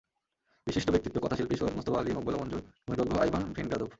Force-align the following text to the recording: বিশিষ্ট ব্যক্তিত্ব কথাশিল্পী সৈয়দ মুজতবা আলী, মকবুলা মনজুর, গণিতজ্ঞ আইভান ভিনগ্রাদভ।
বিশিষ্ট 0.67 0.87
ব্যক্তিত্ব 0.89 1.17
কথাশিল্পী 1.19 1.55
সৈয়দ 1.55 1.73
মুজতবা 1.77 1.97
আলী, 1.99 2.11
মকবুলা 2.17 2.37
মনজুর, 2.37 2.61
গণিতজ্ঞ 2.87 3.13
আইভান 3.23 3.43
ভিনগ্রাদভ। 3.55 3.89